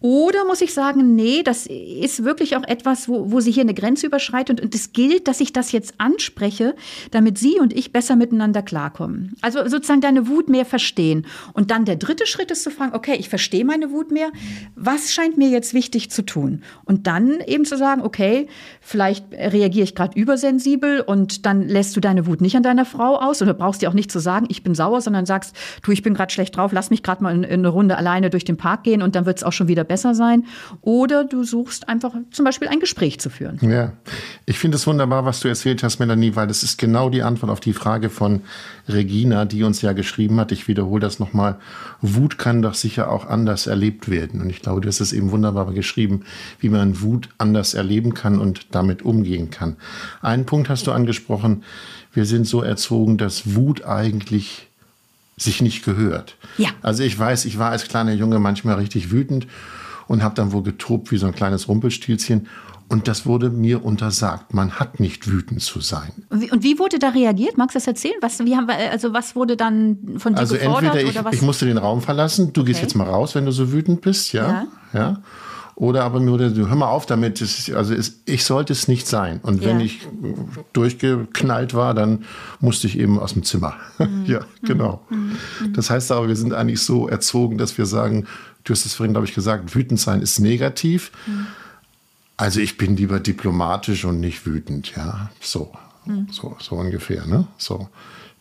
[0.01, 3.75] Oder muss ich sagen, nee, das ist wirklich auch etwas, wo, wo sie hier eine
[3.75, 6.75] Grenze überschreitet und es gilt, dass ich das jetzt anspreche,
[7.11, 9.37] damit sie und ich besser miteinander klarkommen.
[9.43, 11.27] Also sozusagen deine Wut mehr verstehen.
[11.53, 14.31] Und dann der dritte Schritt ist zu zu fragen, okay, ich verstehe meine Wut mehr,
[14.77, 16.63] was scheint mir jetzt wichtig zu tun?
[16.85, 18.49] Und dann eben zu sagen, okay,
[18.81, 23.17] vielleicht reagiere ich gerade übersensibel und dann lässt du deine Wut nicht an deiner Frau
[23.17, 26.03] aus oder brauchst dir auch nicht zu sagen, ich bin sauer, sondern sagst, du, ich
[26.03, 28.57] bin gerade schlecht drauf, lass mich gerade mal in, in eine Runde alleine durch den
[28.57, 30.45] Park gehen und dann wird es auch schon wieder besser sein.
[30.81, 33.59] Oder du suchst einfach zum Beispiel ein Gespräch zu führen.
[33.63, 33.93] Ja,
[34.47, 37.51] ich finde es wunderbar, was du erzählt hast, Melanie, weil das ist genau die Antwort
[37.51, 38.43] auf die Frage von
[38.89, 40.53] Regina, die uns ja geschrieben hat.
[40.53, 41.59] Ich wiederhole das nochmal.
[42.01, 44.41] Wut kann doch sicher auch anders erlebt werden.
[44.41, 46.23] Und ich glaube, du hast es eben wunderbar geschrieben,
[46.59, 49.77] wie man Wut anders erleben kann und damit umgehen kann.
[50.23, 51.65] Einen Punkt hast du angesprochen.
[52.13, 54.69] Wir sind so erzogen, dass Wut eigentlich
[55.37, 56.37] sich nicht gehört.
[56.59, 56.69] Ja.
[56.83, 59.47] Also ich weiß, ich war als kleiner Junge manchmal richtig wütend
[60.07, 62.49] und habe dann wohl getobt wie so ein kleines Rumpelstilzchen.
[62.91, 64.53] Und das wurde mir untersagt.
[64.53, 66.11] Man hat nicht wütend zu sein.
[66.29, 67.57] Und wie, wurde da reagiert?
[67.57, 68.17] Magst du das erzählen?
[68.21, 70.97] Was, wie haben wir, also was wurde dann von dir also gefordert?
[70.97, 71.35] entweder ich, oder was?
[71.37, 72.53] ich musste den Raum verlassen.
[72.53, 72.87] Du gehst Okay.
[72.87, 75.23] jetzt mal raus, wenn du so wütend bist, ja, ja.
[75.77, 77.41] Oder aber mir wurde, hör mal auf damit.
[77.41, 79.39] Ist, also es, ich sollte es nicht sein.
[79.43, 79.87] Und wenn Ja.
[79.87, 80.01] ich
[80.75, 82.25] durchgeknallt war, dann
[82.61, 83.75] musste ich eben aus dem Zimmer.
[84.01, 84.25] Mhm.
[84.27, 85.03] ja, genau.
[85.75, 88.27] Das heißt aber, wir sind eigentlich so erzogen, dass wir sagen,
[88.65, 91.13] du hast es vorhin, glaube ich, gesagt, wütend sein ist negativ.
[91.27, 91.47] Mhm.
[92.41, 95.31] Also ich bin lieber diplomatisch und nicht wütend, ja.
[95.41, 95.73] So,
[96.07, 96.29] Mhm.
[96.31, 97.47] so, so ungefähr, ne?
[97.59, 97.89] So,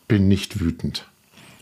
[0.08, 1.04] bin nicht wütend.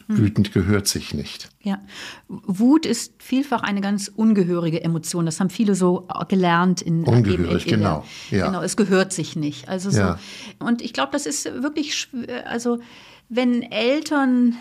[0.06, 0.18] Mhm.
[0.18, 1.48] Wütend gehört sich nicht.
[1.62, 1.80] Ja,
[2.28, 5.26] Wut ist vielfach eine ganz ungehörige Emotion.
[5.26, 8.46] Das haben viele so gelernt in Ungehörig, eben in, in genau, ja.
[8.46, 9.68] Genau, es gehört sich nicht.
[9.68, 9.98] Also so.
[9.98, 10.18] Ja.
[10.60, 12.08] Und ich glaube, das ist wirklich,
[12.46, 12.78] also
[13.28, 14.54] wenn Eltern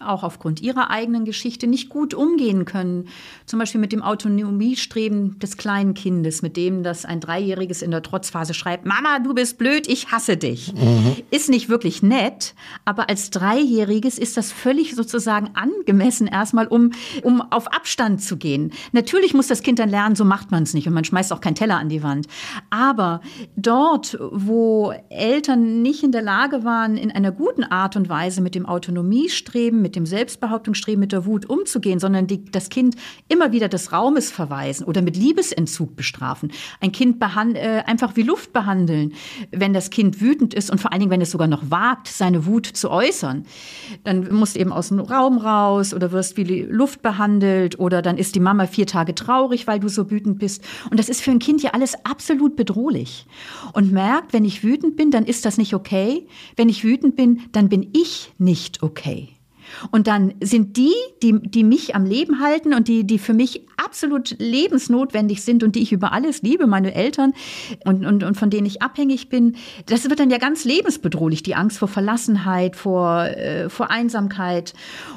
[0.00, 3.08] auch aufgrund ihrer eigenen Geschichte nicht gut umgehen können,
[3.46, 8.02] zum Beispiel mit dem Autonomiestreben des kleinen Kindes, mit dem das ein Dreijähriges in der
[8.02, 10.74] Trotzphase schreibt, Mama, du bist blöd, ich hasse dich,
[11.30, 12.54] ist nicht wirklich nett,
[12.84, 16.90] aber als Dreijähriges ist das völlig sozusagen angemessen erstmal, um,
[17.22, 18.72] um auf Abstand zu gehen.
[18.92, 21.40] Natürlich muss das Kind dann lernen, so macht man es nicht und man schmeißt auch
[21.40, 22.26] keinen Teller an die Wand.
[22.70, 23.20] Aber
[23.56, 28.54] dort, wo Eltern nicht in der Lage waren, in einer guten Art und Weise mit
[28.54, 32.96] dem Autonomiestreben, mit dem Selbstbehauptungsstreben, mit der Wut umzugehen, sondern die, das Kind
[33.28, 36.50] immer wieder des Raumes verweisen oder mit Liebesentzug bestrafen.
[36.80, 39.12] Ein Kind äh, einfach wie Luft behandeln,
[39.52, 42.46] wenn das Kind wütend ist und vor allen Dingen, wenn es sogar noch wagt, seine
[42.46, 43.44] Wut zu äußern.
[44.02, 48.16] Dann musst du eben aus dem Raum raus oder wirst wie Luft behandelt oder dann
[48.16, 50.64] ist die Mama vier Tage traurig, weil du so wütend bist.
[50.90, 53.26] Und das ist für ein Kind ja alles absolut bedrohlich.
[53.74, 56.26] Und merkt, wenn ich wütend bin, dann ist das nicht okay.
[56.56, 59.33] Wenn ich wütend bin, dann bin ich nicht okay.
[59.90, 63.66] Und dann sind die, die, die mich am Leben halten und die, die für mich
[63.76, 67.32] absolut lebensnotwendig sind und die ich über alles liebe, meine Eltern
[67.84, 69.56] und, und, und von denen ich abhängig bin,
[69.86, 74.74] das wird dann ja ganz lebensbedrohlich, die Angst vor Verlassenheit, vor, äh, vor Einsamkeit.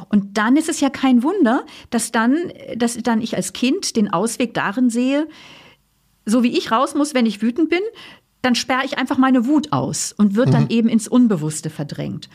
[0.10, 2.36] Und dann ist es ja kein Wunder, dass dann,
[2.76, 5.28] dass dann ich als Kind den Ausweg darin sehe,
[6.26, 7.82] so wie ich raus muss, wenn ich wütend bin,
[8.42, 12.30] dann sperre ich einfach meine Wut aus und wird dann eben ins Unbewusste verdrängt.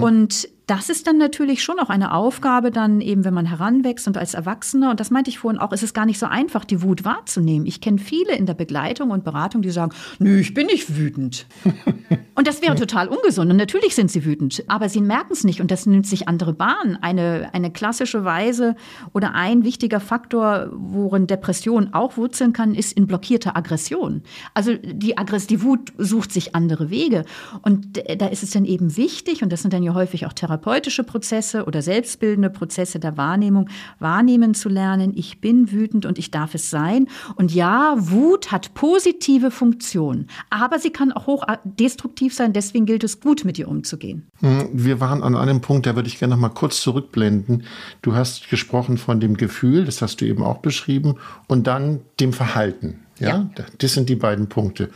[0.00, 4.16] Und das ist dann natürlich schon auch eine Aufgabe, dann eben, wenn man heranwächst und
[4.16, 6.80] als Erwachsener, und das meinte ich vorhin auch, ist es gar nicht so einfach, die
[6.80, 7.66] Wut wahrzunehmen.
[7.66, 11.46] Ich kenne viele in der Begleitung und Beratung, die sagen, nö, ich bin nicht wütend.
[12.36, 13.50] und das wäre total ungesund.
[13.50, 16.52] Und natürlich sind sie wütend, aber sie merken es nicht und das nimmt sich andere
[16.52, 16.96] Bahnen.
[17.00, 18.76] Eine, eine klassische Weise
[19.12, 24.22] oder ein wichtiger Faktor, worin Depression auch wurzeln kann, ist in blockierter Aggression.
[24.54, 27.24] Also die, Aggress die Wut sucht sich andere Wege.
[27.62, 31.04] Und da ist es dann eben wichtig, und das sind dann ja häufig auch therapeutische
[31.04, 33.68] Prozesse oder selbstbildende Prozesse der Wahrnehmung,
[33.98, 37.06] wahrnehmen zu lernen, ich bin wütend und ich darf es sein.
[37.36, 43.04] Und ja, Wut hat positive Funktionen, aber sie kann auch hoch destruktiv sein, deswegen gilt
[43.04, 44.26] es gut, mit ihr umzugehen.
[44.40, 47.64] Hm, Wir waren an einem Punkt, da würde ich gerne noch mal kurz zurückblenden.
[48.02, 51.14] Du hast gesprochen von dem Gefühl, das hast du eben auch beschrieben,
[51.48, 53.00] und dann dem Verhalten.
[53.18, 53.50] Ja, Ja.
[53.78, 54.90] das sind die beiden Punkte.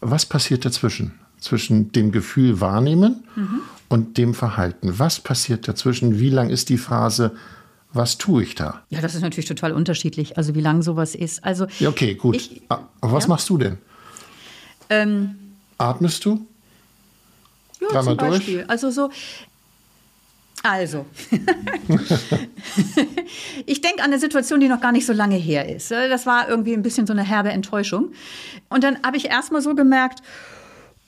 [0.00, 1.14] Was passiert dazwischen?
[1.40, 3.22] Zwischen dem Gefühl wahrnehmen
[3.88, 4.98] und dem Verhalten.
[4.98, 6.18] Was passiert dazwischen?
[6.20, 7.34] Wie lang ist die Phase?
[7.92, 8.82] Was tue ich da?
[8.90, 11.42] Ja, das ist natürlich total unterschiedlich, also wie lang sowas ist.
[11.44, 12.36] Also Ja, okay, gut.
[12.36, 13.28] Ich- Ah, Aber was ja.
[13.30, 13.78] machst du denn?
[14.90, 15.36] ähm,
[15.78, 16.46] Atmest du?
[17.80, 18.30] Ja, Dreimal zum durch?
[18.40, 18.64] Beispiel.
[18.68, 19.10] Also so.
[20.64, 21.06] Also.
[23.66, 25.90] ich denke an eine Situation, die noch gar nicht so lange her ist.
[25.90, 28.12] Das war irgendwie ein bisschen so eine herbe Enttäuschung.
[28.68, 30.20] Und dann habe ich erstmal so gemerkt,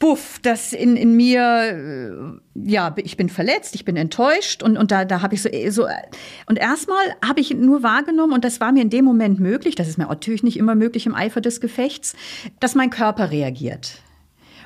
[0.00, 4.90] Buff, das in, in mir, äh, ja, ich bin verletzt, ich bin enttäuscht und, und
[4.90, 5.86] da, da habe ich so, so,
[6.46, 9.88] und erstmal habe ich nur wahrgenommen, und das war mir in dem Moment möglich, das
[9.88, 12.14] ist mir natürlich nicht immer möglich im Eifer des Gefechts,
[12.60, 14.02] dass mein Körper reagiert.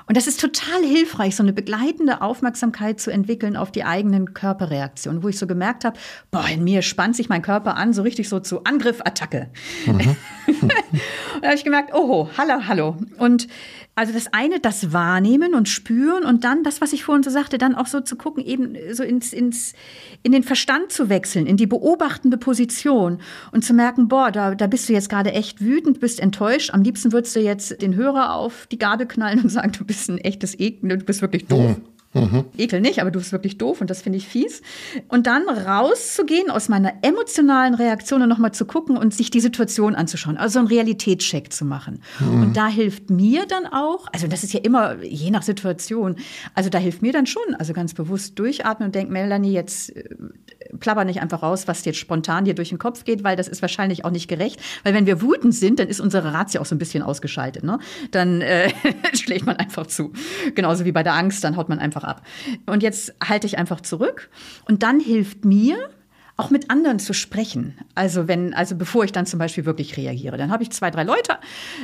[0.07, 5.23] Und das ist total hilfreich, so eine begleitende Aufmerksamkeit zu entwickeln auf die eigenen Körperreaktionen,
[5.23, 5.99] wo ich so gemerkt habe,
[6.31, 9.49] boah, in mir spannt sich mein Körper an, so richtig so zu Angriff, Attacke.
[9.87, 10.17] Mhm.
[10.61, 10.73] und
[11.41, 12.97] da habe ich gemerkt, oho, hallo, hallo.
[13.19, 13.49] Und
[13.97, 17.59] also das eine, das Wahrnehmen und Spüren und dann das, was ich vorhin so sagte,
[17.59, 19.75] dann auch so zu gucken, eben so ins, ins,
[20.23, 23.21] in den Verstand zu wechseln, in die beobachtende Position
[23.53, 26.71] und zu merken, boah, da, da bist du jetzt gerade echt wütend, bist enttäuscht.
[26.73, 30.09] Am liebsten würdest du jetzt den Hörer auf die Gabel knallen und sagen, du bist
[30.09, 31.79] ein echtes Ekel, du bist wirklich doof.
[31.79, 31.94] Mhm.
[32.15, 32.45] Mhm.
[32.57, 34.63] Ekel nicht, aber du bist wirklich doof und das finde ich fies.
[35.09, 39.95] Und dann rauszugehen aus meiner emotionalen Reaktion und nochmal zu gucken und sich die Situation
[39.95, 40.37] anzuschauen.
[40.37, 42.01] Also einen Realitätscheck zu machen.
[42.21, 42.43] Mhm.
[42.43, 46.17] Und da hilft mir dann auch, also das ist ja immer je nach Situation,
[46.55, 50.05] also da hilft mir dann schon, also ganz bewusst durchatmen und denken, Melanie, jetzt äh,
[50.79, 53.63] plapper nicht einfach raus, was jetzt spontan dir durch den Kopf geht, weil das ist
[53.63, 54.61] wahrscheinlich auch nicht gerecht.
[54.83, 57.65] Weil wenn wir wütend sind, dann ist unsere Ratio auch so ein bisschen ausgeschaltet.
[57.65, 57.79] Ne?
[58.11, 58.71] Dann äh,
[59.15, 60.13] schlägt man einfach zu.
[60.55, 62.27] Genauso wie bei der Angst, dann haut man einfach ab.
[62.67, 64.31] Und jetzt halte ich einfach zurück.
[64.67, 65.91] Und dann hilft mir,
[66.37, 67.79] auch mit anderen zu sprechen.
[67.95, 71.05] Also wenn, also bevor ich dann zum Beispiel wirklich reagiere, dann habe ich zwei, drei
[71.05, 71.39] Leute,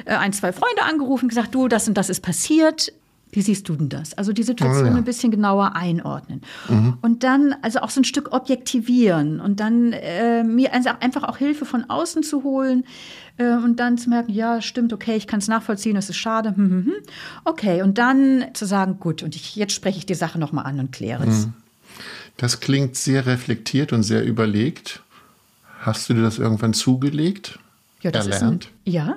[0.06, 2.92] äh, ein, zwei Freunde angerufen, gesagt, du, das und das ist passiert.
[3.32, 4.14] Wie siehst du denn das?
[4.14, 4.94] Also die Situation oh, ja.
[4.94, 6.40] ein bisschen genauer einordnen.
[6.68, 6.98] Mhm.
[7.00, 11.64] Und dann also auch so ein Stück objektivieren und dann äh, mir einfach auch Hilfe
[11.64, 12.84] von außen zu holen
[13.36, 16.50] äh, und dann zu merken, ja, stimmt, okay, ich kann es nachvollziehen, es ist schade.
[16.56, 16.94] Hm, hm, hm.
[17.44, 20.80] Okay, und dann zu sagen, gut, und ich, jetzt spreche ich die Sache nochmal an
[20.80, 21.46] und kläre es.
[21.46, 21.54] Mhm.
[22.36, 25.02] Das klingt sehr reflektiert und sehr überlegt.
[25.80, 27.58] Hast du dir das irgendwann zugelegt?
[28.00, 28.64] Ja, das erlernt?
[28.64, 29.16] Ist ein, ja,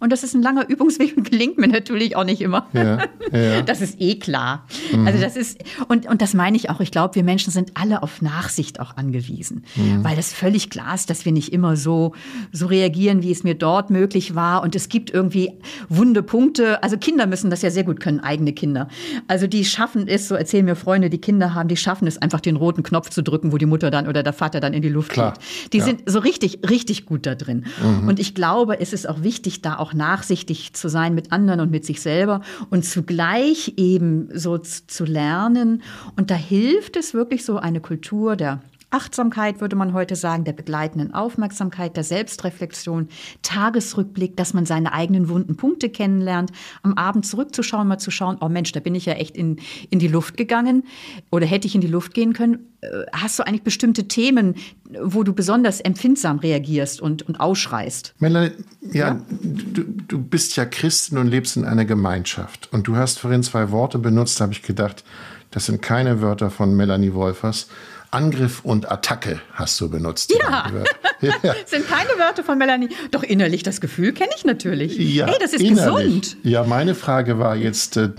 [0.00, 2.66] und das ist ein langer Übungsweg und gelingt mir natürlich auch nicht immer.
[2.72, 2.98] Ja,
[3.32, 3.62] ja.
[3.66, 4.66] Das ist eh klar.
[4.92, 5.06] Mhm.
[5.06, 6.80] Also das ist, und, und das meine ich auch.
[6.80, 9.64] Ich glaube, wir Menschen sind alle auf Nachsicht auch angewiesen.
[9.76, 10.02] Mhm.
[10.02, 12.14] Weil das völlig klar ist, dass wir nicht immer so,
[12.52, 14.62] so reagieren, wie es mir dort möglich war.
[14.62, 15.52] Und es gibt irgendwie
[15.88, 16.82] wunde Punkte.
[16.82, 18.88] Also Kinder müssen das ja sehr gut können, eigene Kinder.
[19.28, 22.40] Also die schaffen es, so erzählen mir Freunde, die Kinder haben, die schaffen es einfach
[22.40, 24.88] den roten Knopf zu drücken, wo die Mutter dann oder der Vater dann in die
[24.88, 25.34] Luft klar.
[25.34, 25.72] geht.
[25.74, 25.84] Die ja.
[25.84, 27.66] sind so richtig, richtig gut da drin.
[27.82, 28.08] Mhm.
[28.08, 31.70] Und ich glaube, es ist auch wichtig, da auch nachsichtig zu sein mit anderen und
[31.70, 35.82] mit sich selber und zugleich eben so zu lernen.
[36.16, 40.52] Und da hilft es wirklich so eine Kultur der Achtsamkeit, würde man heute sagen, der
[40.52, 43.08] begleitenden Aufmerksamkeit, der Selbstreflexion,
[43.42, 46.50] Tagesrückblick, dass man seine eigenen wunden Punkte kennenlernt,
[46.82, 49.98] am Abend zurückzuschauen, mal zu schauen, oh Mensch, da bin ich ja echt in, in
[49.98, 50.84] die Luft gegangen
[51.30, 52.66] oder hätte ich in die Luft gehen können.
[52.80, 54.56] Äh, hast du eigentlich bestimmte Themen,
[55.02, 58.14] wo du besonders empfindsam reagierst und, und ausschreist?
[58.18, 59.20] Melanie, ja, ja?
[59.40, 62.68] Du, du bist ja Christin und lebst in einer Gemeinschaft.
[62.72, 65.04] Und du hast vorhin zwei Worte benutzt, habe ich gedacht,
[65.50, 67.68] das sind keine Wörter von Melanie Wolfers.
[68.10, 70.34] Angriff und Attacke hast du benutzt.
[70.38, 70.70] Ja,
[71.20, 71.54] ja.
[71.66, 72.88] sind keine Wörter von Melanie.
[73.10, 74.96] Doch innerlich das Gefühl kenne ich natürlich.
[74.96, 76.06] Ja, hey, das ist innerlich.
[76.06, 76.36] gesund.
[76.42, 78.10] Ja, meine Frage war jetzt, äh,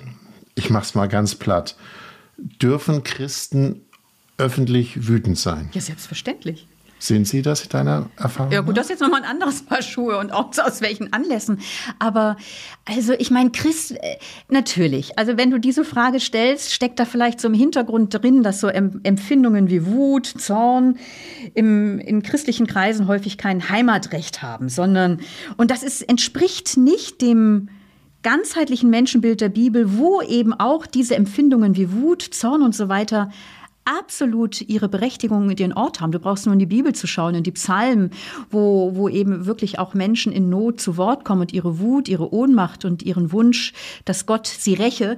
[0.56, 1.75] ich mache es mal ganz platt.
[2.38, 3.82] Dürfen Christen
[4.38, 5.69] öffentlich wütend sein?
[5.73, 6.67] Ja, selbstverständlich.
[7.01, 8.51] Sind Sie das in deiner Erfahrung?
[8.51, 11.59] Ja gut, das ist jetzt nochmal ein anderes Paar Schuhe und auch aus welchen Anlässen.
[11.97, 12.37] Aber
[12.85, 14.17] also ich meine, Christ, äh,
[14.49, 15.17] natürlich.
[15.17, 18.67] Also wenn du diese Frage stellst, steckt da vielleicht so im Hintergrund drin, dass so
[18.67, 20.99] Empfindungen wie Wut, Zorn
[21.55, 25.21] im, in christlichen Kreisen häufig kein Heimatrecht haben, sondern,
[25.57, 27.69] und das ist, entspricht nicht dem
[28.21, 33.31] ganzheitlichen Menschenbild der Bibel, wo eben auch diese Empfindungen wie Wut, Zorn und so weiter
[33.99, 36.12] absolut ihre Berechtigung und ihren Ort haben.
[36.12, 38.12] Du brauchst nur in die Bibel zu schauen, in die Psalmen,
[38.49, 42.34] wo, wo eben wirklich auch Menschen in Not zu Wort kommen und ihre Wut, ihre
[42.34, 43.73] Ohnmacht und ihren Wunsch,
[44.06, 45.17] dass Gott sie räche,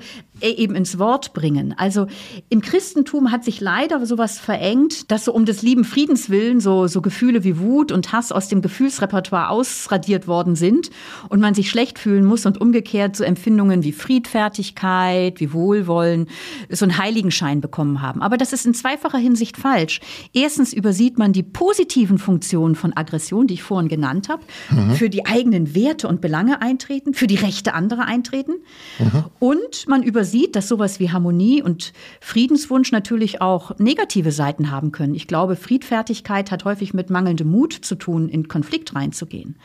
[0.51, 1.73] eben ins Wort bringen.
[1.77, 2.07] Also
[2.49, 6.87] im Christentum hat sich leider sowas verengt, dass so um des lieben Friedens willen so,
[6.87, 10.89] so Gefühle wie Wut und Hass aus dem Gefühlsrepertoire ausradiert worden sind
[11.29, 16.27] und man sich schlecht fühlen muss und umgekehrt so Empfindungen wie Friedfertigkeit, wie Wohlwollen
[16.69, 18.21] so einen Heiligenschein bekommen haben.
[18.21, 20.01] Aber das ist in zweifacher Hinsicht falsch.
[20.33, 24.95] Erstens übersieht man die positiven Funktionen von Aggression, die ich vorhin genannt habe, mhm.
[24.95, 28.53] für die eigenen Werte und Belange eintreten, für die Rechte anderer eintreten.
[28.99, 29.23] Mhm.
[29.39, 35.15] Und man übersieht, dass sowas wie Harmonie und Friedenswunsch natürlich auch negative Seiten haben können.
[35.15, 39.55] Ich glaube, Friedfertigkeit hat häufig mit mangelndem Mut zu tun, in Konflikt reinzugehen.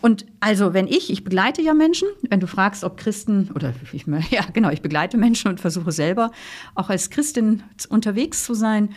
[0.00, 4.06] Und also, wenn ich, ich begleite ja Menschen, wenn du fragst, ob Christen, oder ich,
[4.30, 6.30] ja, genau, ich begleite Menschen und versuche selber
[6.74, 8.90] auch als Christin unterwegs unterwegs zu sein.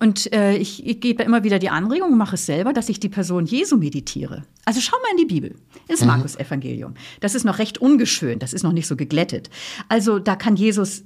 [0.00, 3.08] Und äh, ich, ich gebe immer wieder die Anregung, mache es selber, dass ich die
[3.08, 4.42] Person Jesu meditiere.
[4.64, 5.54] Also schau mal in die Bibel,
[5.88, 6.08] ins mhm.
[6.08, 6.94] Markus-Evangelium.
[7.20, 9.50] Das ist noch recht ungeschönt, das ist noch nicht so geglättet.
[9.88, 11.04] Also da kann Jesus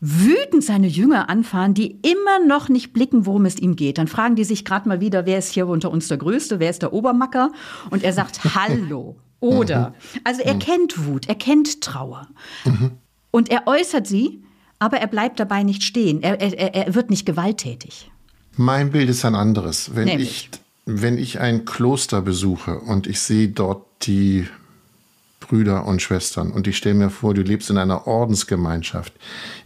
[0.00, 3.98] wütend seine Jünger anfahren, die immer noch nicht blicken, worum es ihm geht.
[3.98, 6.70] Dann fragen die sich gerade mal wieder, wer ist hier unter uns der Größte, wer
[6.70, 7.52] ist der Obermacker?
[7.90, 9.16] Und er sagt, hallo.
[9.38, 10.20] Oder, mhm.
[10.24, 10.58] also er mhm.
[10.58, 12.28] kennt Wut, er kennt Trauer.
[12.64, 12.92] Mhm.
[13.30, 14.42] Und er äußert sie,
[14.78, 16.22] aber er bleibt dabei nicht stehen.
[16.22, 18.10] Er, er, er wird nicht gewalttätig.
[18.56, 19.94] Mein Bild ist ein anderes.
[19.94, 20.50] Wenn ich,
[20.84, 24.46] wenn ich ein Kloster besuche und ich sehe dort die
[25.42, 29.12] Brüder und Schwestern und ich stelle mir vor, du lebst in einer Ordensgemeinschaft.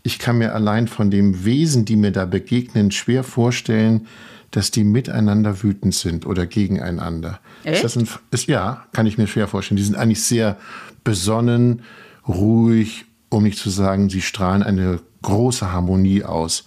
[0.03, 4.07] Ich kann mir allein von dem Wesen, die mir da begegnen, schwer vorstellen,
[4.51, 7.41] dass die miteinander wütend sind oder gegeneinander.
[7.65, 7.77] Echt?
[7.77, 9.77] Ist das ein, ist, ja, kann ich mir schwer vorstellen.
[9.77, 10.57] Die sind eigentlich sehr
[11.05, 11.83] besonnen,
[12.27, 16.65] ruhig, um nicht zu sagen, sie strahlen eine große Harmonie aus.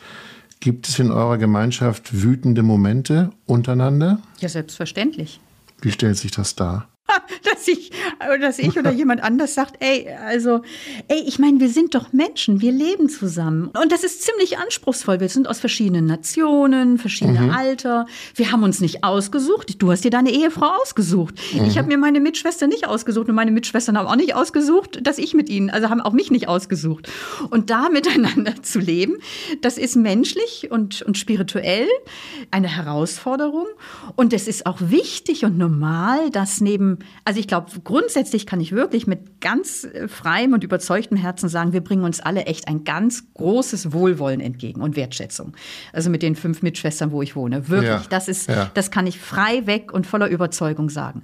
[0.59, 4.19] Gibt es in eurer Gemeinschaft wütende Momente untereinander?
[4.39, 5.39] Ja, selbstverständlich.
[5.81, 6.88] Wie stellt sich das dar?
[7.59, 7.91] Dass ich,
[8.39, 10.61] dass ich oder jemand anders sagt, ey, also,
[11.09, 13.69] ey, ich meine, wir sind doch Menschen, wir leben zusammen.
[13.81, 15.19] Und das ist ziemlich anspruchsvoll.
[15.19, 17.51] Wir sind aus verschiedenen Nationen, verschiedene mhm.
[17.51, 18.05] Alter.
[18.35, 19.81] Wir haben uns nicht ausgesucht.
[19.81, 21.35] Du hast dir deine Ehefrau ausgesucht.
[21.53, 21.65] Mhm.
[21.65, 25.17] Ich habe mir meine Mitschwester nicht ausgesucht und meine Mitschwestern haben auch nicht ausgesucht, dass
[25.17, 27.09] ich mit ihnen, also haben auch mich nicht ausgesucht.
[27.49, 29.17] Und da miteinander zu leben,
[29.61, 31.87] das ist menschlich und, und spirituell
[32.51, 33.67] eine Herausforderung.
[34.15, 38.71] Und es ist auch wichtig und normal, dass neben also ich glaube, grundsätzlich kann ich
[38.71, 42.85] wirklich mit ganz äh, freiem und überzeugtem Herzen sagen, wir bringen uns alle echt ein
[42.85, 45.53] ganz großes Wohlwollen entgegen und Wertschätzung.
[45.91, 47.67] Also mit den fünf Mitschwestern, wo ich wohne.
[47.67, 48.71] Wirklich, ja, das ist, ja.
[48.73, 51.23] das kann ich frei weg und voller Überzeugung sagen.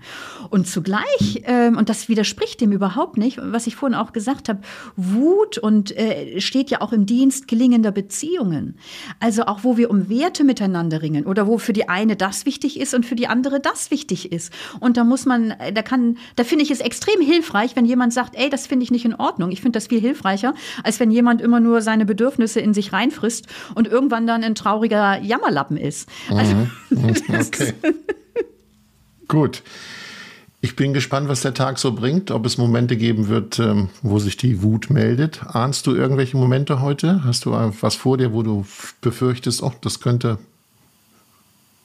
[0.50, 4.60] Und zugleich, ähm, und das widerspricht dem überhaupt nicht, was ich vorhin auch gesagt habe,
[4.96, 8.78] Wut und äh, steht ja auch im Dienst gelingender Beziehungen.
[9.20, 12.80] Also auch, wo wir um Werte miteinander ringen oder wo für die eine das wichtig
[12.80, 14.52] ist und für die andere das wichtig ist.
[14.80, 18.36] Und da muss man da kann, da finde ich es extrem hilfreich, wenn jemand sagt,
[18.36, 19.52] ey, das finde ich nicht in Ordnung.
[19.52, 23.48] Ich finde das viel hilfreicher, als wenn jemand immer nur seine Bedürfnisse in sich reinfrisst
[23.76, 26.10] und irgendwann dann ein trauriger Jammerlappen ist.
[26.30, 26.70] Also, mhm.
[27.30, 27.74] okay.
[29.28, 29.64] Gut.
[30.62, 34.18] Ich bin gespannt, was der Tag so bringt, ob es Momente geben wird, ähm, wo
[34.18, 35.44] sich die Wut meldet.
[35.46, 37.24] Ahnst du irgendwelche Momente heute?
[37.24, 38.66] Hast du was vor dir, wo du
[39.00, 40.40] befürchtest, oh, das könnte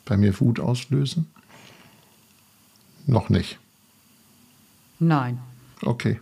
[0.07, 1.27] bei mir Wut auslösen?
[3.07, 3.59] Noch nicht.
[5.01, 5.39] Nein.
[5.83, 6.21] Okay.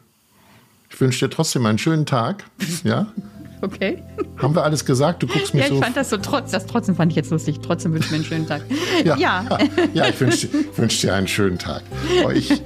[0.89, 2.45] Ich wünsche dir trotzdem einen schönen Tag.
[2.85, 3.07] Ja?
[3.61, 4.05] Okay.
[4.41, 5.21] Haben wir alles gesagt?
[5.21, 5.75] Du guckst mich so.
[5.75, 7.59] Ja, ich fand das so trotz, das trotzdem fand ich jetzt lustig.
[7.61, 8.63] Trotzdem wünsche ich mir einen schönen Tag.
[9.05, 9.59] ja, ja.
[9.95, 11.83] ja, ich wünsche wünsch dir einen schönen Tag.
[12.25, 12.63] Euch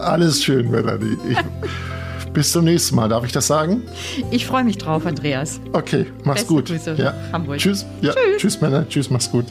[0.00, 1.16] alles schön, Melanie.
[1.30, 1.38] Ich,
[2.32, 3.08] bis zum nächsten Mal.
[3.08, 3.82] Darf ich das sagen?
[4.32, 5.60] Ich freue mich drauf, Andreas.
[5.72, 6.66] Okay, mach's Beste gut.
[6.66, 7.14] Grüße, ja.
[7.32, 7.58] Hamburg.
[7.58, 7.86] Tschüss.
[8.00, 8.38] Ja, tschüss.
[8.38, 8.88] Tschüss, Männer.
[8.88, 9.46] Tschüss, mach's gut.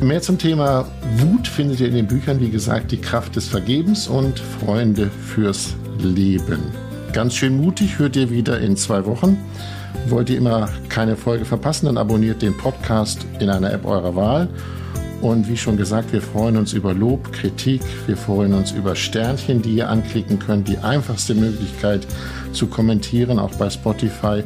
[0.00, 4.08] Mehr zum Thema Wut findet ihr in den Büchern, wie gesagt, Die Kraft des Vergebens
[4.08, 6.60] und Freunde fürs Leben.
[7.14, 9.38] Ganz schön mutig hört ihr wieder in zwei Wochen.
[10.08, 14.48] Wollt ihr immer keine Folge verpassen, dann abonniert den Podcast in einer App eurer Wahl.
[15.22, 19.62] Und wie schon gesagt, wir freuen uns über Lob, Kritik, wir freuen uns über Sternchen,
[19.62, 20.68] die ihr anklicken könnt.
[20.68, 22.06] Die einfachste Möglichkeit
[22.52, 24.44] zu kommentieren, auch bei Spotify.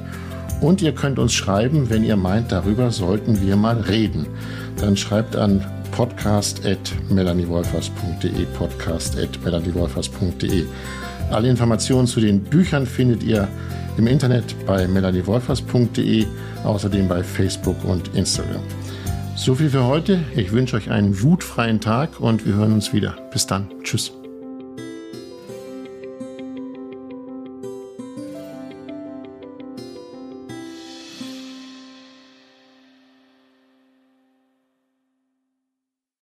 [0.60, 4.26] Und ihr könnt uns schreiben, wenn ihr meint, darüber sollten wir mal reden
[4.80, 10.64] dann schreibt an podcast.melaniewolfers.de podcast.melaniewolfers.de
[11.30, 13.48] Alle Informationen zu den Büchern findet ihr
[13.98, 16.26] im Internet bei melaniewolfers.de,
[16.64, 18.62] außerdem bei Facebook und Instagram.
[19.36, 20.18] So viel für heute.
[20.36, 23.16] Ich wünsche euch einen wutfreien Tag und wir hören uns wieder.
[23.32, 23.68] Bis dann.
[23.82, 24.19] Tschüss.